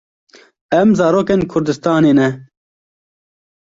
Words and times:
Em 0.79 0.89
zarokên 0.97 1.41
kurdistanê 1.51 2.13
ne. 2.19 2.29